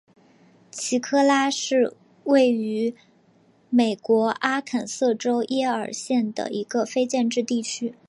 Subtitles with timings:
[0.71, 2.95] 奇克拉是位于
[3.69, 7.93] 美国阿肯色州耶尔县的一个非建制地区。